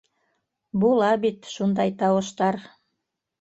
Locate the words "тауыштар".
2.01-2.59